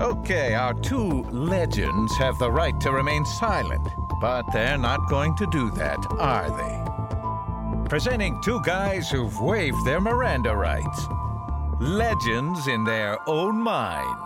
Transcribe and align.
Okay, 0.00 0.54
our 0.54 0.74
two 0.74 1.24
legends 1.24 2.16
have 2.18 2.38
the 2.38 2.48
right 2.48 2.80
to 2.82 2.92
remain 2.92 3.24
silent, 3.24 3.82
but 4.20 4.44
they're 4.52 4.78
not 4.78 5.08
going 5.08 5.34
to 5.34 5.46
do 5.48 5.72
that, 5.72 5.98
are 6.20 6.48
they? 6.56 7.88
Presenting 7.88 8.40
two 8.40 8.60
guys 8.62 9.10
who've 9.10 9.40
waived 9.40 9.84
their 9.84 10.00
Miranda 10.00 10.54
rights. 10.54 11.08
Legends 11.80 12.68
in 12.68 12.84
their 12.84 13.18
own 13.28 13.60
minds. 13.60 14.22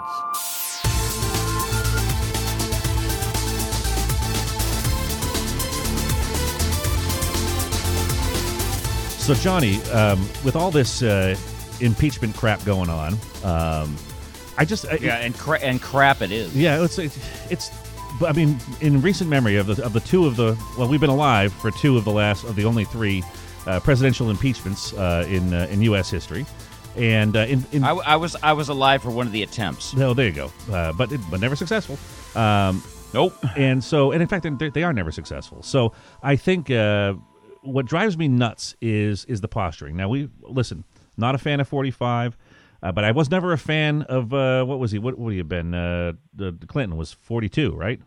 So, 9.23 9.33
Johnny, 9.33 9.81
um, 9.85 10.21
with 10.45 10.55
all 10.55 10.71
this 10.71 11.03
uh, 11.03 11.35
impeachment 11.81 12.37
crap 12.37 12.63
going 12.67 12.91
on, 12.91 13.17
um, 13.43 13.97
I 14.59 14.65
just 14.65 14.87
I, 14.87 14.97
Yeah, 15.01 15.17
and 15.17 15.35
cra- 15.37 15.61
and 15.61 15.81
crap 15.81 16.23
it 16.23 16.31
is. 16.33 16.55
yeah, 16.57 16.83
it's 16.85 16.99
it's. 16.99 17.19
it's 17.51 17.71
I 18.25 18.33
mean, 18.33 18.59
in 18.81 19.01
recent 19.01 19.29
memory 19.31 19.57
of 19.57 19.67
the 19.67 19.83
of 19.85 19.93
the 19.95 20.01
two 20.01 20.27
of 20.27 20.37
the 20.37 20.57
well, 20.79 20.87
we've 20.89 21.01
been 21.01 21.11
alive 21.11 21.53
for 21.53 21.71
two 21.71 21.97
of 21.97 22.05
the 22.05 22.13
last 22.13 22.45
of 22.45 22.55
the 22.57 22.65
only 22.65 22.85
three 22.85 23.23
uh, 23.67 23.81
presidential 23.81 24.29
impeachments 24.31 24.93
uh, 24.93 25.27
in 25.29 25.53
uh, 25.55 25.67
in 25.71 25.81
U.S. 25.83 26.11
history, 26.11 26.45
and 26.97 27.35
uh, 27.37 27.41
in, 27.41 27.65
in 27.73 27.83
I, 27.83 27.89
w- 27.89 28.05
I 28.07 28.17
was 28.17 28.37
I 28.43 28.53
was 28.53 28.69
alive 28.69 29.03
for 29.03 29.11
one 29.11 29.27
of 29.27 29.33
the 29.33 29.43
attempts. 29.43 29.95
no, 29.95 30.13
there 30.15 30.27
you 30.27 30.33
go, 30.35 30.53
uh, 30.71 30.93
but 30.93 31.11
it, 31.11 31.21
but 31.31 31.41
never 31.41 31.57
successful. 31.57 31.99
Um, 32.41 32.83
Nope. 33.15 33.35
and 33.57 33.83
so 33.85 34.13
and 34.13 34.23
in 34.23 34.29
fact 34.29 34.47
they 34.59 34.69
they 34.71 34.83
are 34.85 34.93
never 34.95 35.13
successful 35.13 35.63
so 35.63 35.93
i 36.23 36.35
think 36.35 36.71
uh, 36.71 37.13
what 37.61 37.85
drives 37.85 38.17
me 38.17 38.27
nuts 38.27 38.75
is 38.81 39.27
is 39.27 39.43
the 39.43 39.49
posturing 39.49 39.97
now 39.99 40.09
we 40.09 40.31
listen 40.41 40.83
not 41.19 41.35
a 41.35 41.39
fan 41.39 41.61
of 41.61 41.69
45 41.69 42.39
uh, 42.83 42.93
but 42.93 43.05
i 43.05 43.11
was 43.11 43.31
never 43.31 43.53
a 43.53 43.59
fan 43.59 44.03
of 44.03 44.33
uh, 44.33 44.65
what 44.65 44.79
was 44.79 44.91
he 44.91 44.99
what 44.99 45.19
would 45.19 45.33
he 45.33 45.39
have 45.39 45.49
been 45.49 45.75
uh, 45.75 46.13
the, 46.35 46.53
the 46.53 46.67
clinton 46.67 46.97
was 46.97 47.13
42 47.13 47.75
right 47.75 48.01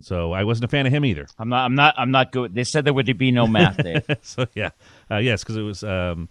so 0.00 0.32
i 0.32 0.44
wasn't 0.44 0.64
a 0.64 0.68
fan 0.68 0.86
of 0.86 0.92
him 0.92 1.04
either 1.04 1.26
I'm 1.38 1.48
not 1.48 1.64
I'm 1.64 1.74
not 1.74 1.94
I'm 1.96 2.10
not 2.10 2.32
good. 2.32 2.54
They 2.54 2.64
said 2.64 2.84
there 2.84 2.92
would 2.92 3.18
be 3.18 3.30
no 3.30 3.46
math, 3.46 3.78
there. 3.78 4.02
so 4.22 4.46
yeah 4.54 4.70
uh, 5.10 5.16
yes 5.16 5.42
because 5.42 5.56
it 5.56 5.62
was 5.62 5.82
um, 5.82 6.28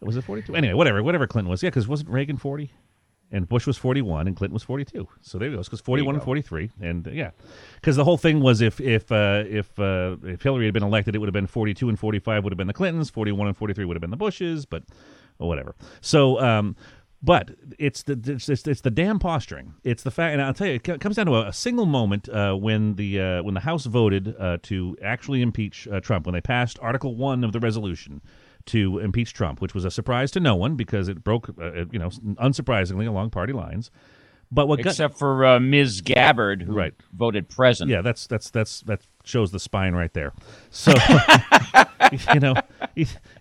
was 0.00 0.16
it 0.16 0.22
42 0.22 0.54
anyway 0.54 0.74
whatever 0.74 1.02
whatever 1.02 1.26
clinton 1.26 1.50
was 1.50 1.62
yeah 1.62 1.70
because 1.70 1.88
wasn't 1.88 2.10
reagan 2.10 2.36
40 2.36 2.70
and 3.30 3.48
Bush 3.48 3.66
was 3.66 3.76
41 3.76 4.26
and 4.26 4.36
Clinton 4.36 4.54
was 4.54 4.62
42. 4.62 5.06
So 5.20 5.38
there 5.38 5.48
it 5.48 5.56
goes. 5.56 5.66
Because 5.66 5.80
41 5.80 6.16
and 6.16 6.24
43, 6.24 6.70
and 6.80 7.06
uh, 7.06 7.10
yeah, 7.10 7.30
because 7.74 7.96
the 7.96 8.04
whole 8.04 8.16
thing 8.16 8.40
was 8.40 8.60
if 8.60 8.80
if 8.80 9.10
uh, 9.12 9.44
if 9.46 9.78
uh, 9.78 10.16
if 10.24 10.42
Hillary 10.42 10.64
had 10.64 10.74
been 10.74 10.82
elected, 10.82 11.14
it 11.14 11.18
would 11.18 11.26
have 11.26 11.34
been 11.34 11.46
42 11.46 11.88
and 11.88 11.98
45 11.98 12.44
would 12.44 12.52
have 12.52 12.58
been 12.58 12.66
the 12.66 12.72
Clintons, 12.72 13.10
41 13.10 13.48
and 13.48 13.56
43 13.56 13.84
would 13.84 13.96
have 13.96 14.00
been 14.00 14.10
the 14.10 14.16
Bushes, 14.16 14.64
but 14.64 14.82
whatever. 15.46 15.74
So. 16.00 16.40
Um, 16.40 16.76
but 17.20 17.50
it's 17.80 18.04
the 18.04 18.12
it's, 18.24 18.48
it's, 18.48 18.64
it's 18.68 18.80
the 18.80 18.92
damn 18.92 19.18
posturing. 19.18 19.74
It's 19.82 20.04
the 20.04 20.10
fact, 20.12 20.34
and 20.34 20.42
I'll 20.42 20.54
tell 20.54 20.68
you, 20.68 20.74
it 20.74 20.84
comes 21.00 21.16
down 21.16 21.26
to 21.26 21.34
a, 21.34 21.48
a 21.48 21.52
single 21.52 21.86
moment 21.86 22.28
uh, 22.28 22.54
when 22.54 22.94
the 22.94 23.20
uh, 23.20 23.42
when 23.42 23.54
the 23.54 23.60
House 23.60 23.86
voted 23.86 24.36
uh, 24.38 24.58
to 24.62 24.96
actually 25.02 25.42
impeach 25.42 25.88
uh, 25.88 25.98
Trump 25.98 26.26
when 26.26 26.32
they 26.32 26.40
passed 26.40 26.78
Article 26.80 27.16
One 27.16 27.42
of 27.42 27.52
the 27.52 27.58
resolution 27.58 28.22
to 28.66 28.98
impeach 28.98 29.32
Trump, 29.32 29.60
which 29.60 29.74
was 29.74 29.84
a 29.84 29.90
surprise 29.90 30.30
to 30.30 30.40
no 30.40 30.54
one 30.54 30.76
because 30.76 31.08
it 31.08 31.24
broke, 31.24 31.48
uh, 31.60 31.86
you 31.90 31.98
know, 31.98 32.10
unsurprisingly 32.36 33.08
along 33.08 33.30
party 33.30 33.52
lines. 33.52 33.90
But 34.50 34.66
what 34.66 34.78
got, 34.82 34.90
Except 34.90 35.18
for 35.18 35.44
uh, 35.44 35.60
Ms. 35.60 36.00
Gabbard, 36.00 36.62
who 36.62 36.72
Right. 36.72 36.94
voted 37.12 37.48
present. 37.50 37.90
yeah, 37.90 38.00
that's 38.00 38.26
that's 38.26 38.50
that's 38.50 38.80
that 38.82 39.02
shows 39.24 39.50
the 39.52 39.58
spine 39.60 39.94
right 39.94 40.12
there. 40.14 40.32
So 40.70 40.92
you 42.34 42.40
know, 42.40 42.54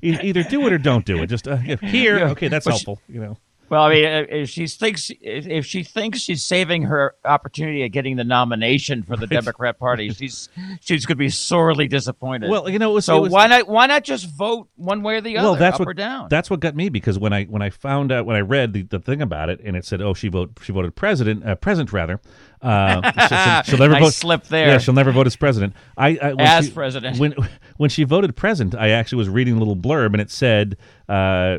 either 0.01 0.43
do 0.43 0.67
it 0.67 0.73
or 0.73 0.77
don't 0.77 1.05
do 1.05 1.21
it. 1.23 1.27
Just 1.27 1.47
uh, 1.47 1.55
here, 1.55 2.19
okay, 2.29 2.49
that's 2.49 2.65
she- 2.65 2.71
helpful. 2.71 2.99
You 3.07 3.21
know, 3.21 3.37
Well, 3.69 3.83
I 3.83 3.93
mean, 3.93 4.05
if 4.05 4.49
she 4.49 4.67
thinks 4.67 5.11
if 5.19 5.65
she 5.65 5.83
thinks 5.83 6.19
she's 6.19 6.41
saving 6.41 6.83
her 6.83 7.15
opportunity 7.25 7.83
of 7.83 7.91
getting 7.91 8.15
the 8.15 8.23
nomination 8.23 9.03
for 9.03 9.17
the 9.17 9.27
Democrat 9.27 9.77
Party, 9.77 10.09
she's 10.13 10.47
she's 10.79 11.05
going 11.05 11.15
to 11.15 11.19
be 11.19 11.29
sorely 11.29 11.87
disappointed. 11.87 12.49
well, 12.49 12.69
you 12.69 12.79
know, 12.79 12.91
it 12.91 12.93
was, 12.93 13.05
so 13.05 13.21
was, 13.21 13.31
why 13.31 13.47
not 13.47 13.67
why 13.67 13.85
not 13.87 14.03
just 14.03 14.29
vote 14.37 14.69
one 14.75 15.01
way 15.03 15.17
or 15.17 15.21
the 15.21 15.37
other, 15.37 15.49
well, 15.49 15.55
that's 15.55 15.75
up 15.75 15.79
what 15.81 15.89
or 15.89 15.93
down? 15.93 16.27
that's 16.29 16.49
what 16.49 16.61
got 16.61 16.75
me 16.75 16.87
because 16.87 17.19
when 17.19 17.33
I 17.33 17.43
when 17.45 17.61
I 17.61 17.69
found 17.69 18.11
out 18.11 18.25
when 18.25 18.37
I 18.37 18.41
read 18.41 18.71
the, 18.73 18.83
the 18.83 18.99
thing 18.99 19.21
about 19.21 19.49
it 19.49 19.59
and 19.63 19.75
it 19.75 19.83
said, 19.83 20.01
oh, 20.01 20.13
she 20.13 20.29
vote 20.29 20.51
she 20.63 20.71
voted 20.71 20.95
president 20.95 21.45
uh, 21.45 21.55
present 21.55 21.91
rather. 21.91 22.21
Uh, 22.61 23.63
she, 23.63 23.73
will 23.73 23.79
never 23.89 23.99
vote. 23.99 24.13
slip 24.13 24.45
there. 24.45 24.67
Yeah, 24.67 24.77
she'll 24.79 24.93
never 24.93 25.11
vote 25.11 25.27
as 25.27 25.35
president. 25.35 25.73
I, 25.95 26.17
I 26.21 26.33
when 26.33 26.39
As 26.39 26.65
she- 26.67 26.71
president. 26.71 27.19
when 27.19 27.35
when 27.75 27.89
she 27.89 28.03
voted 28.05 28.35
president, 28.35 28.75
I 28.75 28.89
actually 28.91 29.17
was 29.17 29.29
reading 29.29 29.55
a 29.55 29.59
little 29.59 29.75
blurb 29.75 30.13
and 30.13 30.21
it 30.21 30.31
said. 30.31 30.77
Uh, 31.09 31.57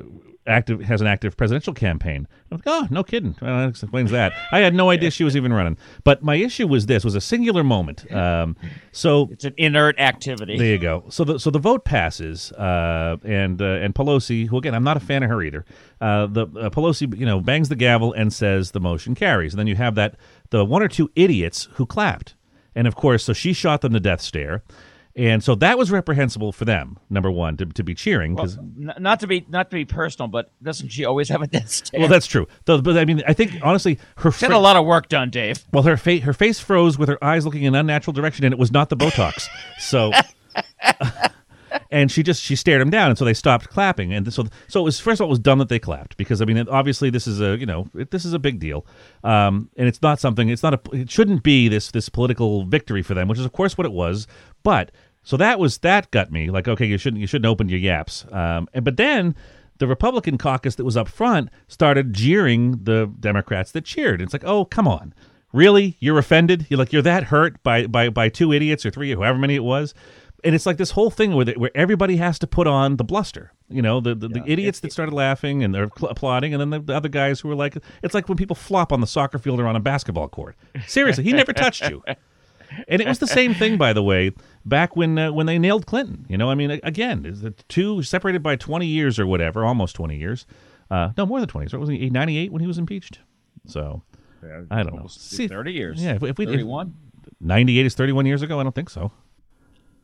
Active 0.48 0.80
has 0.80 1.00
an 1.00 1.06
active 1.06 1.36
presidential 1.36 1.74
campaign. 1.74 2.26
I'm 2.50 2.56
like, 2.56 2.64
oh, 2.66 2.86
no 2.90 3.04
kidding. 3.04 3.36
Well, 3.40 3.58
that 3.58 3.68
explains 3.68 4.10
that. 4.10 4.32
I 4.50 4.60
had 4.60 4.74
no 4.74 4.90
idea 4.96 5.10
she 5.10 5.24
was 5.24 5.36
even 5.36 5.52
running. 5.52 5.76
But 6.04 6.22
my 6.22 6.36
issue 6.36 6.66
was 6.66 6.86
this: 6.86 7.04
was 7.04 7.14
a 7.14 7.20
singular 7.20 7.62
moment. 7.62 8.10
Um, 8.12 8.56
so 8.92 9.28
it's 9.30 9.44
an 9.44 9.54
inert 9.56 9.98
activity. 9.98 10.58
there 10.58 10.72
you 10.72 10.78
go. 10.78 11.04
So 11.10 11.24
the 11.24 11.38
so 11.38 11.50
the 11.50 11.58
vote 11.58 11.84
passes, 11.84 12.50
uh, 12.52 13.16
and 13.24 13.60
uh, 13.60 13.64
and 13.64 13.94
Pelosi, 13.94 14.48
who 14.48 14.58
again 14.58 14.74
I'm 14.74 14.84
not 14.84 14.96
a 14.96 15.00
fan 15.00 15.22
of 15.22 15.30
her 15.30 15.42
either. 15.42 15.64
Uh, 16.00 16.26
the 16.26 16.42
uh, 16.46 16.70
Pelosi, 16.70 17.16
you 17.18 17.26
know, 17.26 17.40
bangs 17.40 17.68
the 17.68 17.76
gavel 17.76 18.12
and 18.12 18.32
says 18.32 18.70
the 18.70 18.80
motion 18.80 19.14
carries. 19.14 19.52
And 19.52 19.58
then 19.58 19.66
you 19.66 19.76
have 19.76 19.94
that 19.96 20.16
the 20.50 20.64
one 20.64 20.82
or 20.82 20.88
two 20.88 21.10
idiots 21.14 21.68
who 21.74 21.84
clapped, 21.86 22.34
and 22.74 22.86
of 22.86 22.94
course, 22.94 23.24
so 23.24 23.32
she 23.32 23.52
shot 23.52 23.80
them 23.82 23.92
the 23.92 24.00
death 24.00 24.20
stare, 24.20 24.62
and 25.18 25.42
so 25.44 25.54
that 25.56 25.76
was 25.76 25.90
reprehensible 25.90 26.52
for 26.52 26.64
them. 26.64 26.96
Number 27.10 27.30
one, 27.30 27.56
to, 27.58 27.66
to 27.66 27.82
be 27.82 27.94
cheering 27.94 28.34
Well, 28.34 28.44
because. 28.46 28.56
n- 28.58 28.94
not 28.98 29.20
to 29.20 29.26
be 29.26 29.44
not 29.48 29.68
to 29.70 29.74
be 29.76 29.84
personal, 29.84 30.28
but 30.28 30.50
doesn't 30.62 30.88
she 30.90 31.04
always 31.04 31.28
have 31.28 31.42
a 31.42 31.46
death 31.46 31.68
stare? 31.68 32.00
Well, 32.00 32.08
that's 32.08 32.26
true. 32.26 32.46
Though, 32.64 32.80
but 32.80 32.96
I 32.96 33.04
mean, 33.04 33.22
I 33.26 33.32
think 33.34 33.52
honestly, 33.62 33.98
her 34.18 34.30
she 34.32 34.46
had 34.46 34.54
a 34.54 34.58
lot 34.58 34.76
of 34.76 34.86
work 34.86 35.08
done, 35.08 35.28
Dave. 35.30 35.64
well, 35.72 35.82
her 35.82 35.96
face 35.96 36.22
her 36.22 36.32
face 36.32 36.60
froze 36.60 36.96
with 36.96 37.08
her 37.08 37.22
eyes 37.22 37.44
looking 37.44 37.64
in 37.64 37.74
an 37.74 37.80
unnatural 37.80 38.12
direction, 38.14 38.44
and 38.44 38.52
it 38.54 38.58
was 38.58 38.70
not 38.72 38.88
the 38.88 38.96
Botox. 38.96 39.48
So, 39.78 40.12
and 41.90 42.10
she 42.10 42.22
just 42.22 42.42
she 42.42 42.56
stared 42.56 42.80
him 42.80 42.90
down, 42.90 43.10
and 43.10 43.18
so 43.18 43.24
they 43.24 43.34
stopped 43.34 43.68
clapping. 43.68 44.12
And 44.12 44.32
so, 44.32 44.46
so 44.68 44.80
it 44.80 44.84
was 44.84 45.00
first 45.00 45.20
of 45.20 45.24
all, 45.24 45.28
it 45.28 45.30
was 45.30 45.38
dumb 45.38 45.58
that 45.58 45.68
they 45.68 45.78
clapped 45.78 46.16
because 46.16 46.40
I 46.40 46.44
mean, 46.44 46.68
obviously, 46.68 47.10
this 47.10 47.26
is 47.26 47.40
a 47.40 47.56
you 47.58 47.66
know 47.66 47.88
it, 47.94 48.10
this 48.10 48.24
is 48.24 48.32
a 48.32 48.38
big 48.38 48.58
deal, 48.58 48.86
um, 49.24 49.68
and 49.76 49.88
it's 49.88 50.00
not 50.02 50.20
something. 50.20 50.48
It's 50.48 50.62
not 50.62 50.74
a. 50.74 50.80
It 50.96 51.10
shouldn't 51.10 51.42
be 51.42 51.68
this 51.68 51.90
this 51.90 52.08
political 52.08 52.64
victory 52.64 53.02
for 53.02 53.14
them, 53.14 53.28
which 53.28 53.38
is 53.38 53.44
of 53.44 53.52
course 53.52 53.76
what 53.76 53.84
it 53.86 53.92
was. 53.92 54.26
But 54.62 54.90
so 55.28 55.36
that 55.36 55.58
was 55.58 55.76
that 55.78 56.10
got 56.10 56.32
me 56.32 56.50
like 56.50 56.66
okay, 56.66 56.86
you 56.86 56.96
shouldn't 56.96 57.20
you 57.20 57.26
shouldn't 57.26 57.44
open 57.44 57.68
your 57.68 57.78
yaps. 57.78 58.24
Um, 58.32 58.66
and 58.72 58.82
but 58.82 58.96
then 58.96 59.34
the 59.76 59.86
Republican 59.86 60.38
caucus 60.38 60.76
that 60.76 60.86
was 60.86 60.96
up 60.96 61.06
front 61.06 61.50
started 61.66 62.14
jeering 62.14 62.82
the 62.84 63.12
Democrats 63.20 63.70
that 63.72 63.84
cheered. 63.84 64.22
It's 64.22 64.32
like, 64.32 64.44
oh, 64.44 64.64
come 64.64 64.88
on. 64.88 65.12
Really? 65.52 65.98
You're 66.00 66.16
offended? 66.16 66.66
You're 66.70 66.78
like 66.78 66.94
you're 66.94 67.02
that 67.02 67.24
hurt 67.24 67.62
by 67.62 67.86
by 67.86 68.08
by 68.08 68.30
two 68.30 68.54
idiots 68.54 68.86
or 68.86 68.90
three 68.90 69.12
or 69.12 69.18
however 69.18 69.36
many 69.36 69.54
it 69.54 69.64
was? 69.64 69.92
And 70.44 70.54
it's 70.54 70.64
like 70.64 70.78
this 70.78 70.92
whole 70.92 71.10
thing 71.10 71.34
where, 71.34 71.44
the, 71.44 71.52
where 71.58 71.72
everybody 71.74 72.16
has 72.16 72.38
to 72.38 72.46
put 72.46 72.66
on 72.66 72.96
the 72.96 73.04
bluster. 73.04 73.52
You 73.68 73.82
know, 73.82 74.00
the 74.00 74.14
the, 74.14 74.28
the 74.28 74.42
idiots 74.46 74.80
that 74.80 74.92
started 74.92 75.12
laughing 75.12 75.62
and 75.62 75.74
they're 75.74 75.90
cl- 75.94 76.10
applauding, 76.10 76.54
and 76.54 76.60
then 76.62 76.70
the, 76.70 76.80
the 76.80 76.96
other 76.96 77.10
guys 77.10 77.40
who 77.40 77.48
were 77.48 77.54
like, 77.54 77.76
it's 78.02 78.14
like 78.14 78.30
when 78.30 78.38
people 78.38 78.56
flop 78.56 78.94
on 78.94 79.02
the 79.02 79.06
soccer 79.06 79.38
field 79.38 79.60
or 79.60 79.66
on 79.66 79.76
a 79.76 79.80
basketball 79.80 80.28
court. 80.28 80.56
Seriously, 80.86 81.24
he 81.24 81.34
never 81.34 81.52
touched 81.52 81.90
you. 81.90 82.02
And 82.86 83.00
it 83.00 83.08
was 83.08 83.18
the 83.18 83.26
same 83.26 83.54
thing, 83.54 83.78
by 83.78 83.92
the 83.92 84.02
way, 84.02 84.32
back 84.64 84.96
when 84.96 85.18
uh, 85.18 85.32
when 85.32 85.46
they 85.46 85.58
nailed 85.58 85.86
Clinton. 85.86 86.26
You 86.28 86.36
know, 86.36 86.50
I 86.50 86.54
mean, 86.54 86.70
again, 86.82 87.24
is 87.24 87.40
the 87.40 87.50
two 87.50 88.02
separated 88.02 88.42
by 88.42 88.56
twenty 88.56 88.86
years 88.86 89.18
or 89.18 89.26
whatever, 89.26 89.64
almost 89.64 89.96
twenty 89.96 90.16
years. 90.16 90.46
Uh, 90.90 91.10
no, 91.16 91.26
more 91.26 91.40
than 91.40 91.48
twenty 91.48 91.64
years. 91.64 91.72
Right? 91.72 91.80
Wasn't 91.80 91.98
he 91.98 92.10
ninety 92.10 92.36
eight 92.36 92.52
when 92.52 92.60
he 92.60 92.66
was 92.66 92.78
impeached? 92.78 93.20
So 93.66 94.02
I 94.70 94.82
don't 94.82 94.94
know. 94.94 95.06
See, 95.08 95.48
thirty 95.48 95.72
years. 95.72 96.02
Yeah, 96.02 96.14
if, 96.14 96.22
if 96.22 96.38
we 96.38 96.46
thirty-one. 96.46 96.94
ninety 97.40 97.78
eight 97.78 97.86
is 97.86 97.94
thirty 97.94 98.12
one 98.12 98.26
years 98.26 98.42
ago, 98.42 98.60
I 98.60 98.62
don't 98.62 98.74
think 98.74 98.90
so. 98.90 99.12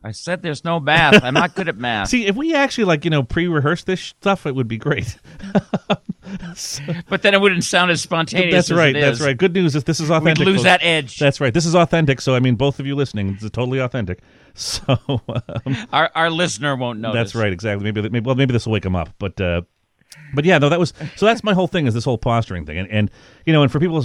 I 0.05 0.11
said 0.11 0.43
there's 0.43 0.63
no 0.63 0.79
math. 0.79 1.23
I'm 1.23 1.33
not 1.33 1.55
good 1.55 1.67
at 1.67 1.77
math. 1.77 2.09
See, 2.09 2.27
if 2.27 2.35
we 2.35 2.53
actually 2.53 2.83
like 2.83 3.05
you 3.05 3.09
know 3.09 3.23
pre-rehearse 3.23 3.83
this 3.85 3.99
stuff, 4.01 4.45
it 4.45 4.53
would 4.53 4.67
be 4.67 4.77
great. 4.77 5.17
but 7.09 7.23
then 7.23 7.33
it 7.33 7.41
wouldn't 7.41 7.63
sound 7.63 7.89
as 7.89 8.03
spontaneous. 8.03 8.53
that's 8.53 8.71
right. 8.71 8.93
That's 8.93 9.19
right. 9.19 9.35
Good 9.35 9.53
news 9.53 9.75
is 9.75 9.83
this 9.85 9.99
is 9.99 10.11
authentic. 10.11 10.45
We'd 10.45 10.51
lose 10.51 10.57
folks. 10.57 10.65
that 10.65 10.83
edge. 10.83 11.17
That's 11.17 11.41
right. 11.41 11.51
This 11.51 11.65
is 11.65 11.73
authentic. 11.73 12.21
So 12.21 12.35
I 12.35 12.39
mean, 12.39 12.53
both 12.53 12.79
of 12.79 12.85
you 12.85 12.93
listening, 12.93 13.29
it's 13.29 13.49
totally 13.49 13.79
authentic. 13.79 14.21
So 14.57 14.95
um, 15.09 15.75
our 15.91 16.09
our 16.15 16.29
listener 16.29 16.77
won't 16.77 17.01
know. 17.01 17.11
that's 17.11 17.35
right. 17.35 17.51
Exactly. 17.51 17.83
Maybe, 17.83 18.07
maybe 18.07 18.25
well, 18.25 18.35
maybe 18.35 18.53
this 18.53 18.65
will 18.65 18.71
wake 18.71 18.83
them 18.83 18.95
up. 18.95 19.09
But 19.19 19.41
uh, 19.41 19.63
but 20.33 20.45
yeah, 20.45 20.57
no, 20.57 20.69
that 20.69 20.79
was 20.79 20.93
so. 21.15 21.25
That's 21.25 21.43
my 21.43 21.53
whole 21.53 21.67
thing 21.67 21.87
is 21.87 21.93
this 21.93 22.05
whole 22.05 22.17
posturing 22.17 22.65
thing, 22.65 22.77
and 22.77 22.89
and 22.89 23.11
you 23.45 23.53
know, 23.53 23.63
and 23.63 23.71
for 23.71 23.79
people 23.79 24.03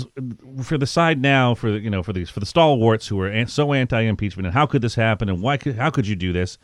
for 0.63 0.79
the 0.79 0.87
side 0.87 1.21
now 1.21 1.55
for 1.55 1.71
you 1.71 1.91
know 1.91 2.03
for 2.03 2.13
these 2.13 2.31
for 2.31 2.41
the 2.41 2.47
stalwarts 2.47 3.07
who 3.07 3.21
are 3.21 3.47
so 3.47 3.73
anti-impeachment, 3.73 4.47
and 4.47 4.55
how 4.55 4.67
could 4.67 4.83
this 4.83 4.95
happen, 4.95 5.29
and 5.29 5.41
why 5.41 5.57
could 5.57 5.77
how 5.77 5.91
could 5.91 6.07
you 6.07 6.17
do 6.17 6.33
this? 6.33 6.59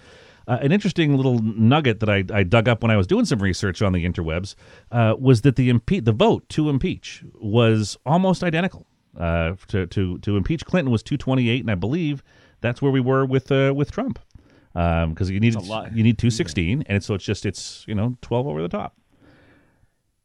Uh, 0.49 0.59
an 0.63 0.71
interesting 0.71 1.17
little 1.17 1.41
nugget 1.41 1.99
that 1.99 2.09
I, 2.09 2.23
I 2.33 2.45
dug 2.45 2.69
up 2.69 2.83
when 2.83 2.91
I 2.93 2.97
was 2.97 3.09
doing 3.09 3.25
some 3.25 3.41
research 3.41 3.83
on 3.83 3.93
the 3.93 4.05
interwebs 4.05 4.55
uh, 4.93 5.17
was 5.19 5.41
that 5.41 5.57
the 5.57 5.73
impe- 5.73 6.05
the 6.05 6.13
vote 6.13 6.49
to 6.51 6.69
impeach 6.69 7.25
was 7.35 7.97
almost 8.07 8.45
identical. 8.45 8.87
Uh, 9.19 9.55
to 9.69 9.87
to 9.87 10.19
to 10.19 10.37
impeach 10.37 10.65
Clinton 10.67 10.93
was 10.93 11.03
228, 11.03 11.63
and 11.63 11.71
I 11.71 11.75
believe 11.75 12.23
that's 12.61 12.83
where 12.83 12.93
we 12.93 13.01
were 13.01 13.25
with 13.25 13.51
uh, 13.51 13.73
with 13.75 13.91
Trump 13.91 14.19
because 14.75 15.31
you 15.31 15.41
need 15.41 15.55
you 15.55 16.03
need 16.03 16.19
216, 16.19 16.85
and 16.87 17.03
so 17.03 17.15
it's 17.15 17.25
just 17.25 17.47
it's 17.47 17.85
you 17.89 17.95
know 17.95 18.17
12 18.21 18.47
over 18.47 18.61
the 18.61 18.69
top. 18.69 18.95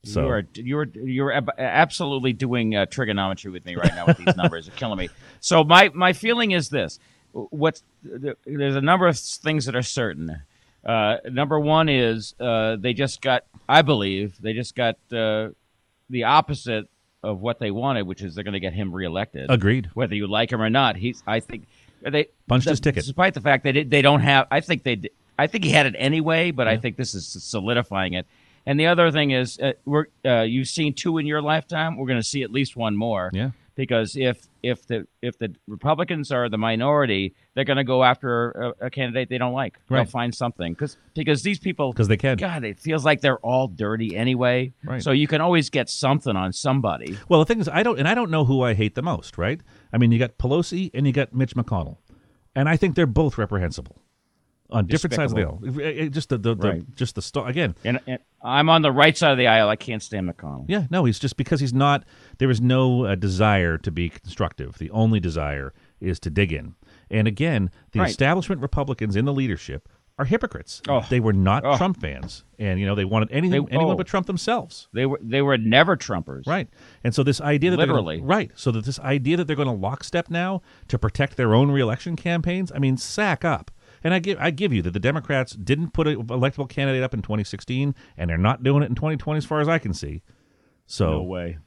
So 0.04 0.22
You 0.22 0.30
are 0.30 0.44
you 0.56 0.78
are 0.80 0.86
you're 0.96 1.32
absolutely 1.60 2.34
doing 2.34 2.76
uh, 2.76 2.88
trigonometry 2.88 3.52
with 3.52 3.66
me 3.66 3.76
right 3.76 3.94
now 3.94 4.08
with 4.08 4.18
these 4.18 4.36
numbers. 4.36 4.66
You're 4.68 4.76
killing 4.76 4.98
me. 4.98 5.10
So 5.42 5.64
my 5.64 5.90
my 5.94 6.14
feeling 6.14 6.52
is 6.52 6.70
this: 6.70 7.00
what's 7.34 7.84
there's 8.04 8.76
a 8.76 8.82
number 8.82 9.08
of 9.08 9.18
things 9.18 9.66
that 9.66 9.76
are 9.76 9.84
certain. 9.84 10.42
Uh, 10.84 11.18
number 11.30 11.60
one 11.60 11.88
is 11.90 12.34
uh, 12.40 12.76
they 12.78 12.94
just 12.94 13.22
got, 13.22 13.44
I 13.70 13.84
believe, 13.84 14.36
they 14.42 14.54
just 14.54 14.76
got 14.76 14.96
uh, 15.14 15.50
the 16.10 16.24
opposite 16.24 16.90
of 17.22 17.40
what 17.40 17.60
they 17.60 17.70
wanted, 17.70 18.08
which 18.08 18.24
is 18.24 18.34
they're 18.34 18.44
going 18.44 18.54
to 18.54 18.60
get 18.60 18.74
him 18.74 18.92
reelected. 18.92 19.52
agreed. 19.52 19.92
Whether 19.94 20.16
you 20.16 20.26
like 20.26 20.52
him 20.52 20.60
or 20.60 20.72
not, 20.72 20.96
he's. 20.96 21.22
I 21.28 21.40
think 21.40 21.68
they 22.02 22.30
Punched 22.48 22.66
the- 22.66 22.72
his 22.72 22.80
ticket. 22.80 23.04
Despite 23.04 23.36
the 23.36 23.42
fact 23.42 23.66
that 23.66 23.78
it, 23.78 23.92
they 23.92 24.02
don't 24.02 24.22
have, 24.22 24.48
I 24.50 24.62
think 24.62 24.82
they. 24.82 25.00
I 25.38 25.46
think 25.46 25.64
he 25.64 25.70
had 25.70 25.86
it 25.86 25.94
anyway, 25.98 26.50
but 26.50 26.68
I 26.68 26.78
think 26.78 26.98
this 26.98 27.14
is 27.14 27.28
solidifying 27.28 28.14
it. 28.14 28.26
And 28.66 28.80
the 28.80 28.88
other 28.88 29.12
thing 29.12 29.32
is, 29.32 29.60
uh, 29.60 29.74
we're 29.86 30.06
uh, 30.26 30.42
you've 30.42 30.68
seen 30.68 30.94
two 30.94 31.18
in 31.18 31.26
your 31.26 31.42
lifetime. 31.42 31.98
We're 31.98 32.08
going 32.08 32.20
to 32.20 32.28
see 32.28 32.44
at 32.44 32.52
least 32.52 32.76
one 32.76 32.96
more. 32.96 33.32
Yeah. 33.34 33.52
Because 33.74 34.16
if 34.16 34.48
if 34.62 34.86
the 34.86 35.08
if 35.22 35.40
the 35.40 35.56
Republicans 35.68 36.32
are 36.32 36.50
the 36.50 36.58
minority, 36.58 37.34
they're 37.56 37.64
going 37.64 37.78
to 37.78 37.84
go 37.84 38.04
after 38.04 38.52
a, 38.52 38.88
a 38.88 38.90
candidate 38.90 39.30
they 39.30 39.38
don't 39.38 39.54
like. 39.54 39.80
Right. 39.90 40.00
They'll 40.00 40.12
find 40.12 40.36
something 40.36 40.74
because 40.74 40.98
because 41.16 41.42
these 41.42 41.58
people 41.58 41.92
because 41.92 42.08
they 42.10 42.18
can. 42.18 42.38
God, 42.38 42.64
it 42.64 42.80
feels 42.80 43.06
like 43.06 43.22
they're 43.22 43.40
all 43.40 43.68
dirty 43.68 44.16
anyway. 44.16 44.74
Right. 44.84 45.02
So 45.02 45.12
you 45.12 45.26
can 45.26 45.42
always 45.42 45.70
get 45.70 45.90
something 45.90 46.36
on 46.36 46.54
somebody. 46.54 47.18
Well, 47.30 47.40
the 47.40 47.46
thing 47.46 47.62
is, 47.62 47.70
I 47.70 47.82
don't, 47.82 47.98
and 47.98 48.08
I 48.08 48.14
don't 48.14 48.30
know 48.30 48.46
who 48.46 48.62
I 48.62 48.74
hate 48.74 48.94
the 48.94 49.02
most, 49.02 49.38
right? 49.38 49.62
I 49.94 49.98
mean, 49.98 50.12
you 50.12 50.20
got 50.20 50.38
Pelosi 50.38 50.92
and 50.94 51.08
you 51.08 51.14
got 51.14 51.34
Mitch 51.34 51.56
McConnell, 51.56 51.98
and 52.54 52.68
I 52.68 52.76
think 52.76 52.96
they're 52.96 53.08
both 53.08 53.38
reprehensible 53.38 53.96
on 54.72 54.86
different 54.88 55.14
sides 55.14 55.32
of 55.32 55.36
the 55.38 55.44
aisle. 55.44 55.60
It- 55.64 55.98
it- 55.98 56.10
Just 56.12 56.30
the, 56.30 56.38
the, 56.38 56.56
the 56.56 56.68
Right. 56.70 56.96
just 56.96 57.16
the 57.16 57.22
sto- 57.22 57.46
again. 57.46 57.76
And, 57.84 58.00
and 58.08 58.20
I'm 58.44 58.70
on 58.70 58.82
the 58.82 58.92
right 58.92 59.18
side 59.18 59.32
of 59.32 59.38
the 59.38 59.48
aisle. 59.48 59.70
I 59.70 59.76
can't 59.76 60.02
stand 60.02 60.30
McConnell. 60.30 60.66
Yeah, 60.68 60.86
no, 60.90 61.06
he's 61.06 61.20
just 61.20 61.38
because 61.38 61.60
he's 61.60 61.74
not. 61.74 62.04
There 62.38 62.50
is 62.50 62.62
no 62.62 63.06
uh, 63.06 63.16
desire 63.16 63.78
to 63.80 63.92
be 63.92 64.10
constructive. 64.10 64.78
The 64.78 64.90
only 64.92 65.20
desire 65.20 65.74
is 66.00 66.20
to 66.22 66.30
dig 66.30 66.52
in. 66.54 66.76
And 67.10 67.28
again, 67.28 67.70
the 67.92 68.00
Right. 68.00 68.10
establishment 68.10 68.62
Republicans 68.62 69.16
in 69.16 69.26
the 69.26 69.34
leadership 69.34 69.90
are 70.20 70.26
hypocrites. 70.26 70.82
Oh. 70.88 71.04
They 71.10 71.20
were 71.20 71.34
not 71.34 71.66
Oh. 71.66 71.78
Trump 71.78 72.00
fans, 72.00 72.44
and 72.60 72.80
you 72.80 72.86
know 72.86 72.94
they 72.96 73.06
wanted 73.06 73.32
anything, 73.32 73.66
They- 73.66 73.72
anyone 73.76 73.94
oh. 73.94 73.98
but 73.98 74.08
Trump 74.08 74.28
themselves. 74.28 74.88
They 74.94 75.06
were 75.06 75.20
they 75.22 75.42
were 75.42 75.58
never 75.58 75.96
Trumpers. 75.98 76.46
Right. 76.48 76.68
And 77.04 77.16
so 77.16 77.24
this 77.24 77.42
idea 77.42 77.72
that 77.72 77.78
Literally. 77.78 78.18
gonna, 78.18 78.28
right. 78.28 78.52
So 78.56 78.72
that 78.72 78.86
this 78.86 79.00
idea 79.00 79.38
that 79.38 79.48
they're 79.48 79.56
going 79.56 79.68
to 79.68 79.74
lockstep 79.74 80.30
now 80.30 80.62
to 80.90 81.00
protect 81.00 81.38
their 81.38 81.56
own 81.56 81.72
reelection 81.72 82.16
campaigns, 82.16 82.72
I 82.76 82.80
mean, 82.80 82.98
sack 82.98 83.44
up. 83.44 83.72
And 84.04 84.14
I 84.14 84.20
give 84.20 84.38
I 84.40 84.52
give 84.52 84.74
you 84.74 84.82
that 84.84 84.92
the 84.92 85.00
Democrats 85.00 85.54
didn't 85.54 85.92
put 85.92 86.08
an 86.08 86.24
electable 86.28 86.68
candidate 86.68 87.04
up 87.04 87.14
in 87.14 87.22
2016, 87.22 87.96
and 88.18 88.30
they're 88.30 88.38
not 88.38 88.64
doing 88.64 88.84
it 88.84 88.90
in 88.90 88.96
2020, 88.96 89.38
as 89.38 89.46
far 89.46 89.62
as 89.62 89.68
I 89.68 89.78
can 89.78 89.94
see. 89.94 90.22
So 90.88 91.12
No 91.12 91.24
way. 91.24 91.58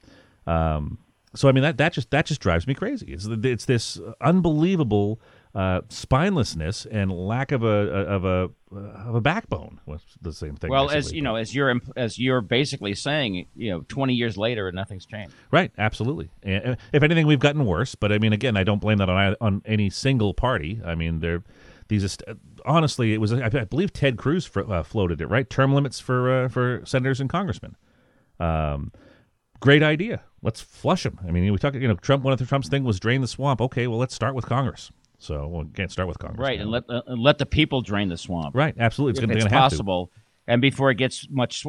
so 0.46 1.48
I 1.48 1.52
mean 1.52 1.62
that 1.62 1.78
that 1.78 1.92
just 1.92 2.10
that 2.10 2.26
just 2.26 2.40
drives 2.40 2.66
me 2.66 2.74
crazy. 2.74 3.12
It's 3.12 3.26
it's 3.26 3.64
this 3.64 4.00
unbelievable 4.20 5.20
uh, 5.54 5.82
spinelessness 5.82 6.86
and 6.90 7.12
lack 7.12 7.52
of 7.52 7.62
a 7.62 7.66
of 7.66 8.24
a 8.24 8.50
of 8.72 9.14
a 9.14 9.20
backbone. 9.20 9.80
Well, 9.86 9.96
it's 9.96 10.16
the 10.20 10.32
same 10.32 10.56
thing. 10.56 10.70
Well, 10.70 10.90
as 10.90 11.12
you 11.12 11.22
know, 11.22 11.36
as 11.36 11.54
you're 11.54 11.80
as 11.96 12.18
you're 12.18 12.40
basically 12.40 12.94
saying, 12.94 13.46
you 13.54 13.70
know, 13.70 13.84
20 13.88 14.14
years 14.14 14.36
later, 14.36 14.70
nothing's 14.72 15.06
changed. 15.06 15.32
Right, 15.52 15.70
absolutely. 15.78 16.30
And 16.42 16.70
uh, 16.70 16.76
if 16.92 17.02
anything, 17.02 17.26
we've 17.26 17.38
gotten 17.38 17.64
worse. 17.66 17.94
But 17.94 18.12
I 18.12 18.18
mean, 18.18 18.32
again, 18.32 18.56
I 18.56 18.64
don't 18.64 18.80
blame 18.80 18.98
that 18.98 19.08
on 19.08 19.36
on 19.40 19.62
any 19.64 19.90
single 19.90 20.34
party. 20.34 20.80
I 20.84 20.94
mean, 20.96 21.20
they're 21.20 21.44
these. 21.88 22.04
est- 22.04 22.22
Honestly, 22.66 23.12
it 23.12 23.20
was 23.20 23.32
I 23.32 23.48
believe 23.48 23.92
Ted 23.92 24.16
Cruz 24.16 24.46
fr- 24.46 24.60
uh, 24.72 24.82
floated 24.82 25.20
it. 25.20 25.26
Right, 25.28 25.48
term 25.48 25.74
limits 25.74 26.00
for 26.00 26.44
uh, 26.44 26.48
for 26.48 26.82
senators 26.84 27.20
and 27.20 27.28
congressmen. 27.28 27.76
Um, 28.40 28.92
great 29.60 29.82
idea. 29.82 30.22
Let's 30.42 30.60
flush 30.60 31.02
them. 31.04 31.18
I 31.26 31.30
mean, 31.30 31.50
we 31.52 31.58
talk. 31.58 31.74
You 31.74 31.88
know, 31.88 31.94
Trump. 31.94 32.22
One 32.24 32.32
of 32.32 32.38
the 32.38 32.46
Trump's 32.46 32.68
thing 32.68 32.84
was 32.84 32.98
drain 33.00 33.20
the 33.20 33.28
swamp. 33.28 33.60
Okay, 33.60 33.86
well, 33.86 33.98
let's 33.98 34.14
start 34.14 34.34
with 34.34 34.46
Congress. 34.46 34.90
So 35.18 35.46
well, 35.46 35.64
can't 35.74 35.90
start 35.90 36.08
with 36.08 36.18
Congress, 36.18 36.40
Right, 36.44 36.58
now. 36.58 36.62
and 36.64 36.70
let 36.70 36.84
uh, 36.90 37.02
let 37.08 37.38
the 37.38 37.46
people 37.46 37.80
drain 37.80 38.08
the 38.08 38.16
swamp. 38.18 38.54
right, 38.54 38.74
absolutely. 38.78 39.10
It's 39.12 39.20
if 39.20 39.26
going 39.26 39.36
it's 39.38 39.44
to 39.46 39.50
have 39.50 39.70
to. 39.70 39.76
possible. 39.76 40.10
And 40.46 40.60
before 40.60 40.90
it 40.90 40.96
gets 40.96 41.26
much, 41.30 41.60
sw- 41.62 41.68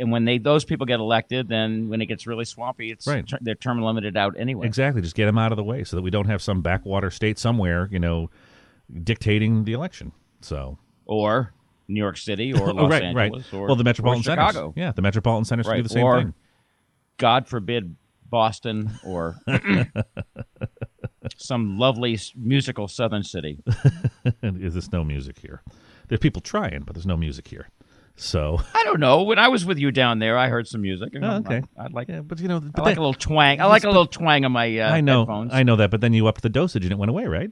and 0.00 0.10
when 0.10 0.24
they 0.24 0.38
those 0.38 0.64
people 0.64 0.84
get 0.86 0.98
elected, 0.98 1.46
then 1.48 1.88
when 1.88 2.00
it 2.02 2.06
gets 2.06 2.26
really 2.26 2.44
swampy, 2.44 2.90
it's 2.90 3.06
Right. 3.06 3.24
ter- 3.24 3.38
they're 3.40 3.54
term 3.54 3.80
limited 3.80 4.16
out 4.16 4.34
anyway. 4.36 4.66
Exactly. 4.66 5.00
Just 5.00 5.14
get 5.14 5.26
them 5.26 5.38
out 5.38 5.52
of 5.52 5.56
the 5.56 5.62
way 5.62 5.84
so 5.84 5.94
that 5.94 6.02
we 6.02 6.10
don't 6.10 6.26
have 6.26 6.42
some 6.42 6.60
backwater 6.62 7.12
state 7.12 7.38
somewhere, 7.38 7.88
you 7.92 8.00
know, 8.00 8.28
dictating 9.02 9.64
the 9.64 9.72
election. 9.72 10.12
So 10.40 10.78
Or 11.06 11.52
New 11.88 12.00
York 12.00 12.16
City, 12.16 12.52
or 12.52 12.72
Los 12.72 12.90
right, 12.90 13.02
Angeles, 13.02 13.52
right. 13.52 13.58
or 13.58 13.66
well, 13.68 13.76
the 13.76 13.84
metropolitan 13.84 14.20
or 14.20 14.24
centers. 14.24 14.46
Chicago. 14.52 14.74
Yeah, 14.76 14.92
the 14.92 15.02
metropolitan 15.02 15.44
centers 15.44 15.66
Right. 15.66 15.76
do 15.78 15.82
the 15.84 15.88
same 15.88 16.04
or 16.04 16.18
thing. 16.18 16.34
God 17.18 17.46
forbid, 17.48 17.96
Boston, 18.28 18.90
or 19.04 19.36
some 21.36 21.78
lovely 21.78 22.18
musical 22.36 22.88
Southern 22.88 23.22
city. 23.22 23.58
Is 24.42 24.74
there's 24.74 24.92
no 24.92 25.04
music 25.04 25.38
here? 25.38 25.62
There's 26.08 26.18
people 26.20 26.42
trying, 26.42 26.82
but 26.82 26.94
there's 26.94 27.06
no 27.06 27.16
music 27.16 27.48
here. 27.48 27.68
So, 28.18 28.58
I 28.74 28.82
don't 28.84 28.98
know. 29.00 29.22
When 29.24 29.38
I 29.38 29.48
was 29.48 29.66
with 29.66 29.78
you 29.78 29.90
down 29.90 30.20
there, 30.20 30.38
I 30.38 30.48
heard 30.48 30.66
some 30.66 30.80
music. 30.80 31.10
and 31.14 31.24
Oh, 31.24 31.36
okay. 31.36 31.62
I, 31.78 31.82
would 31.84 31.92
like. 31.92 32.08
yeah, 32.08 32.20
but 32.22 32.40
you 32.40 32.48
know, 32.48 32.56
I 32.56 32.80
like 32.80 32.94
that- 32.94 32.98
a 32.98 33.02
little 33.02 33.12
twang. 33.14 33.60
I 33.60 33.66
like 33.66 33.84
a 33.84 33.88
little 33.88 34.06
twang 34.06 34.44
on 34.44 34.52
my 34.52 34.78
uh, 34.78 34.90
I 34.90 35.00
know, 35.02 35.20
headphones. 35.20 35.50
I 35.52 35.62
know 35.64 35.76
that, 35.76 35.90
but 35.90 36.00
then 36.00 36.12
you 36.14 36.26
upped 36.26 36.40
the 36.42 36.48
dosage 36.48 36.84
and 36.84 36.92
it 36.92 36.98
went 36.98 37.10
away, 37.10 37.26
right? 37.26 37.50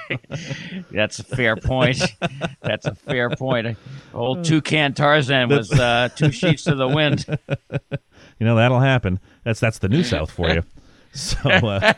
That's 0.90 1.18
a 1.18 1.24
fair 1.24 1.56
point. 1.56 2.02
That's 2.62 2.86
a 2.86 2.94
fair 2.94 3.30
point. 3.30 3.76
Old 4.14 4.44
toucan 4.44 4.94
Tarzan 4.94 5.48
was 5.48 5.72
uh, 5.72 6.08
two 6.14 6.30
sheets 6.30 6.64
to 6.64 6.74
the 6.74 6.88
wind. 6.88 7.26
You 8.38 8.46
know 8.46 8.56
that'll 8.56 8.80
happen. 8.80 9.20
That's 9.44 9.60
that's 9.60 9.78
the 9.78 9.88
new 9.88 10.02
South 10.02 10.28
for 10.28 10.50
you. 10.50 10.64
So, 11.12 11.38
uh, 11.48 11.92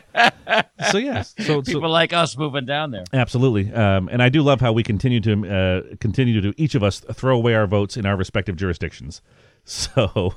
so 0.91 0.99
yes, 0.99 1.33
so, 1.39 1.43
so 1.43 1.61
People 1.63 1.89
like 1.89 2.13
us 2.13 2.37
moving 2.37 2.65
down 2.65 2.91
there. 2.91 3.05
Absolutely, 3.13 3.73
um, 3.73 4.09
and 4.11 4.21
I 4.21 4.29
do 4.29 4.43
love 4.43 4.61
how 4.61 4.71
we 4.71 4.83
continue 4.83 5.19
to 5.21 5.47
uh, 5.49 5.95
continue 5.99 6.41
to 6.41 6.53
each 6.61 6.75
of 6.75 6.83
us 6.83 6.99
throw 6.99 7.35
away 7.35 7.55
our 7.55 7.65
votes 7.65 7.97
in 7.97 8.05
our 8.05 8.15
respective 8.15 8.57
jurisdictions. 8.57 9.21
So, 9.63 10.35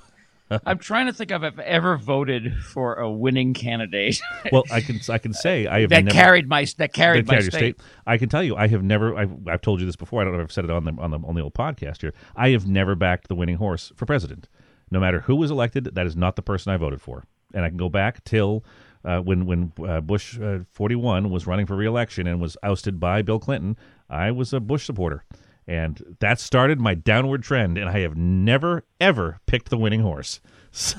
I'm 0.67 0.79
trying 0.79 1.07
to 1.07 1.13
think 1.13 1.31
of 1.31 1.45
if 1.45 1.55
I've 1.55 1.59
ever 1.61 1.97
voted 1.97 2.57
for 2.63 2.95
a 2.95 3.11
winning 3.11 3.55
candidate 3.55 4.21
well, 4.53 4.65
I 4.71 4.81
can 4.81 5.01
I 5.09 5.19
can 5.19 5.33
say 5.33 5.67
I 5.67 5.81
have 5.81 5.91
that 5.91 6.05
never, 6.05 6.15
carried 6.15 6.49
my 6.49 6.67
that 6.79 6.93
carried 6.93 7.27
that 7.27 7.29
my 7.29 7.35
carried 7.35 7.53
your 7.53 7.59
state. 7.61 7.81
I 8.07 8.19
can 8.19 8.29
tell 8.29 8.43
you, 8.43 8.57
I 8.57 8.69
have 8.69 8.83
never. 8.83 9.17
I've, 9.17 9.49
I've 9.49 9.61
told 9.61 9.81
you 9.81 9.87
this 9.87 9.97
before. 9.97 10.21
I 10.21 10.25
don't 10.25 10.35
know 10.35 10.41
if 10.41 10.45
I've 10.47 10.53
said 10.53 10.65
it 10.65 10.71
on 10.71 10.85
the 10.85 10.93
on 10.99 11.11
the 11.11 11.19
on 11.19 11.35
the 11.35 11.43
old 11.43 11.55
podcast 11.55 12.01
here. 12.01 12.15
I 12.37 12.51
have 12.51 12.67
never 12.67 12.95
backed 12.95 13.29
the 13.29 13.35
winning 13.35 13.57
horse 13.57 13.93
for 13.97 14.07
president. 14.07 14.49
No 14.91 15.01
matter 15.01 15.21
who 15.21 15.37
was 15.37 15.51
elected, 15.51 15.85
that 15.95 16.07
is 16.07 16.17
not 16.17 16.37
the 16.37 16.43
person 16.43 16.73
I 16.73 16.77
voted 16.77 17.01
for. 17.01 17.25
And 17.53 17.65
I 17.65 17.69
can 17.69 17.77
go 17.77 17.89
back 17.89 18.25
till 18.25 18.65
uh, 19.05 19.21
when 19.21 19.47
when 19.47 19.73
uh, 19.87 20.01
Bush 20.01 20.39
uh, 20.39 20.61
41 20.73 21.31
was 21.31 21.47
running 21.47 21.67
for 21.67 21.77
reelection 21.77 22.27
and 22.27 22.41
was 22.41 22.57
ousted 22.63 22.99
by 22.99 23.23
Bill 23.23 23.39
Clinton. 23.39 23.77
I 24.09 24.31
was 24.31 24.53
a 24.53 24.61
Bush 24.61 24.85
supporter, 24.85 25.25
and 25.69 26.17
that 26.19 26.41
started 26.41 26.81
my 26.81 26.95
downward 26.95 27.45
trend. 27.45 27.79
And 27.79 27.89
I 27.89 28.01
have 28.01 28.17
never 28.17 28.85
ever 29.01 29.39
picked 29.47 29.71
the 29.71 29.79
winning 29.79 30.01
horse. 30.01 30.41
So 30.71 30.99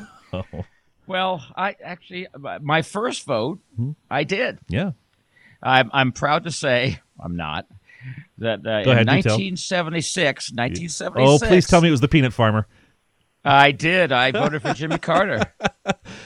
Well, 1.08 1.44
I 1.56 1.76
actually 1.84 2.28
my 2.62 2.82
first 2.84 3.26
vote, 3.26 3.60
Hmm? 3.76 3.92
I 4.10 4.24
did. 4.24 4.60
yeah, 4.68 4.92
I'm 5.62 5.90
I'm 5.94 6.12
proud 6.12 6.44
to 6.46 6.52
say 6.52 7.00
I'm 7.20 7.36
not. 7.36 7.66
That 8.38 8.66
uh, 8.66 8.84
in 8.84 8.92
ahead, 8.92 9.08
do 9.08 9.22
tell. 9.22 9.38
1976, 9.38 10.52
1976. 10.54 11.14
oh 11.44 11.46
please 11.46 11.68
tell 11.68 11.82
me 11.82 11.88
it 11.90 11.92
was 11.92 12.02
the 12.02 12.08
peanut 12.08 12.32
farmer. 12.34 12.66
I 13.50 13.72
did. 13.72 14.12
I 14.12 14.32
voted 14.32 14.62
for 14.62 14.74
Jimmy 14.74 14.98
Carter. 14.98 15.42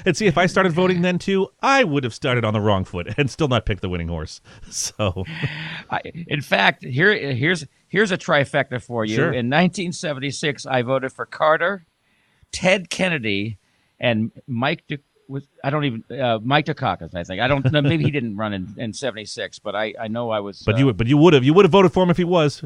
And 0.06 0.15
see, 0.15 0.27
if 0.27 0.38
I 0.38 0.46
started 0.46 0.74
voting 0.74 1.01
then 1.01 1.18
too, 1.20 1.48
I 1.62 1.84
would 1.86 2.03
have 2.03 2.13
started 2.13 2.44
on 2.44 2.53
the 2.53 2.60
wrong 2.60 2.84
foot 2.84 3.13
and 3.18 3.30
still 3.30 3.48
not 3.48 3.65
picked 3.65 3.82
the 3.82 3.89
winning 3.89 4.10
horse. 4.10 4.42
So, 4.70 5.24
I, 5.89 6.01
in 6.27 6.42
fact, 6.42 6.84
here 6.84 7.13
here's 7.34 7.65
here's 7.88 8.12
a 8.12 8.18
trifecta 8.18 8.82
for 8.82 9.06
you. 9.06 9.15
Sure. 9.15 9.25
In 9.27 9.50
1976, 9.50 10.65
I 10.65 10.82
voted 10.82 11.13
for 11.13 11.25
Carter, 11.25 11.86
Ted 12.51 12.89
Kennedy, 12.89 13.58
and 14.00 14.32
Mike. 14.48 14.84
Du- 14.88 14.98
was 15.30 15.48
I 15.63 15.70
don't 15.70 15.86
even 15.86 16.03
uh, 16.20 16.39
Mike 16.44 16.65
Dukakis. 16.65 17.15
I 17.15 17.24
think 17.24 17.42
I 17.42 17.48
don't 17.48 17.70
know. 17.72 17.82
Maybe 17.82 18.03
he 18.03 18.12
didn't 18.18 18.36
run 18.36 18.53
in, 18.53 18.74
in 18.77 18.94
'76, 18.94 19.60
but 19.60 19.75
I, 19.75 19.94
I 20.00 20.08
know 20.08 20.30
I 20.32 20.39
was. 20.39 20.62
but 20.63 20.75
uh, 20.75 20.80
you 20.80 20.94
but 20.94 21.08
you 21.08 21.18
would 21.18 21.34
have 21.34 21.44
you 21.44 21.53
would 21.53 21.65
have 21.65 21.72
voted 21.72 21.94
for 21.94 22.03
him 22.03 22.10
if 22.10 22.18
he 22.18 22.25
was. 22.25 22.63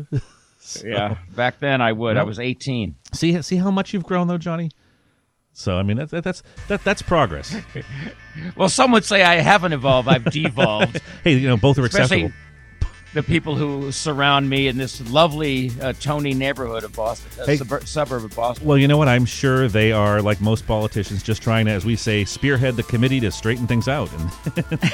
Yeah 0.85 1.17
back 1.35 1.59
then 1.59 1.81
I 1.81 1.91
would. 1.93 2.17
I 2.17 2.23
was 2.23 2.39
18. 2.39 2.95
see 3.13 3.41
see 3.41 3.55
how 3.57 3.71
much 3.71 3.93
you've 3.93 4.03
grown 4.05 4.27
though, 4.27 4.37
Johnny. 4.37 4.69
So 5.53 5.75
I 5.77 5.83
mean 5.83 5.97
that's 5.97 6.11
that's 6.11 6.43
that 6.67 6.83
that's 6.83 7.01
progress. 7.01 7.55
Well, 8.55 8.69
some 8.69 8.91
would 8.91 9.03
say 9.03 9.23
I 9.23 9.35
haven't 9.39 9.73
evolved. 9.73 10.07
I've 10.07 10.25
devolved. 10.25 11.01
hey, 11.23 11.33
you 11.33 11.47
know 11.47 11.57
both 11.57 11.79
are 11.79 11.85
Especially 11.85 12.25
acceptable. 12.25 12.91
the 13.15 13.23
people 13.23 13.55
who 13.55 13.91
surround 13.91 14.47
me 14.47 14.67
in 14.67 14.77
this 14.77 15.01
lovely 15.09 15.71
uh, 15.81 15.93
Tony 15.93 16.35
neighborhood 16.35 16.83
of 16.83 16.93
Boston, 16.95 17.31
uh, 17.41 17.45
Hey. 17.47 17.57
subur- 17.57 17.87
suburb 17.87 18.23
of 18.25 18.35
Boston. 18.35 18.67
Well, 18.67 18.77
you 18.77 18.87
know 18.87 18.97
what? 18.97 19.07
I'm 19.07 19.25
sure 19.25 19.67
they 19.67 19.91
are 19.91 20.21
like 20.21 20.39
most 20.39 20.67
politicians, 20.67 21.23
just 21.23 21.41
trying 21.41 21.65
to, 21.65 21.71
as 21.71 21.83
we 21.83 21.95
say, 21.95 22.25
spearhead 22.25 22.75
the 22.75 22.83
committee 22.83 23.19
to 23.21 23.31
straighten 23.31 23.65
things 23.65 23.87
out, 23.87 24.11
and 24.13 24.29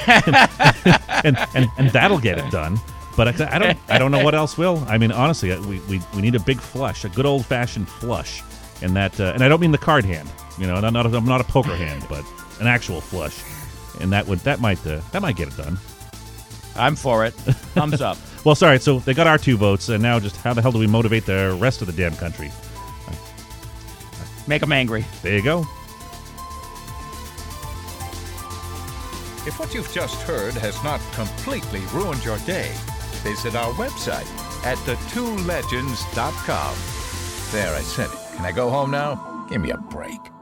and, 1.24 1.36
and, 1.54 1.68
and 1.76 1.90
that'll 1.90 2.18
get 2.18 2.38
it 2.38 2.50
done. 2.50 2.78
But 3.16 3.40
I, 3.40 3.54
I 3.54 3.58
don't 3.58 3.78
I 3.88 3.98
don't 3.98 4.10
know 4.10 4.24
what 4.24 4.34
else 4.34 4.58
will. 4.58 4.84
I 4.88 4.98
mean, 4.98 5.12
honestly, 5.12 5.56
we, 5.60 5.78
we, 5.80 6.00
we 6.14 6.22
need 6.22 6.34
a 6.34 6.40
big 6.40 6.60
flush, 6.60 7.04
a 7.04 7.08
good 7.08 7.26
old 7.26 7.46
fashioned 7.46 7.88
flush 7.88 8.42
and 8.82 8.94
that 8.96 9.18
uh, 9.18 9.32
and 9.34 9.42
I 9.42 9.48
don't 9.48 9.60
mean 9.60 9.72
the 9.72 9.78
card 9.78 10.04
hand. 10.04 10.30
You 10.58 10.66
know, 10.66 10.74
I'm 10.74 10.92
not 10.92 11.06
a, 11.06 11.16
I'm 11.16 11.24
not 11.24 11.40
a 11.40 11.44
poker 11.44 11.74
hand, 11.74 12.04
but 12.08 12.24
an 12.60 12.66
actual 12.66 13.00
flush, 13.00 13.42
and 14.00 14.12
that 14.12 14.26
would 14.26 14.40
that 14.40 14.60
might 14.60 14.84
uh, 14.86 15.00
that 15.12 15.22
might 15.22 15.36
get 15.36 15.48
it 15.48 15.56
done. 15.56 15.78
I'm 16.76 16.96
for 16.96 17.24
it. 17.24 17.32
Thumbs 17.32 18.00
up. 18.00 18.18
Well, 18.44 18.54
sorry. 18.54 18.78
So 18.78 18.98
they 18.98 19.14
got 19.14 19.26
our 19.26 19.38
two 19.38 19.56
votes, 19.56 19.88
and 19.88 20.02
now 20.02 20.20
just 20.20 20.36
how 20.36 20.52
the 20.52 20.60
hell 20.60 20.70
do 20.70 20.78
we 20.78 20.86
motivate 20.86 21.24
the 21.24 21.56
rest 21.58 21.80
of 21.80 21.86
the 21.86 21.94
damn 21.94 22.14
country? 22.14 22.52
Make 24.46 24.60
them 24.60 24.70
angry. 24.70 25.06
There 25.22 25.34
you 25.34 25.42
go. 25.42 25.60
If 29.46 29.58
what 29.58 29.72
you've 29.72 29.90
just 29.94 30.20
heard 30.24 30.52
has 30.52 30.84
not 30.84 31.00
completely 31.14 31.80
ruined 31.94 32.22
your 32.22 32.36
day, 32.40 32.70
visit 33.24 33.56
our 33.56 33.72
website 33.72 34.28
at 34.64 34.78
thetwolegends.com. 34.78 36.74
There, 37.52 37.74
I 37.74 37.80
said 37.80 38.10
it. 38.10 38.36
Can 38.36 38.44
I 38.44 38.52
go 38.52 38.68
home 38.68 38.90
now? 38.90 39.46
Give 39.48 39.62
me 39.62 39.70
a 39.70 39.78
break. 39.78 40.33